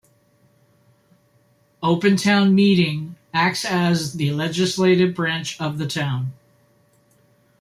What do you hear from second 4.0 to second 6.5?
the legislative branch of the town.